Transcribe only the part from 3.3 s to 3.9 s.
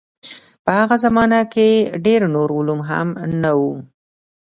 نه وو.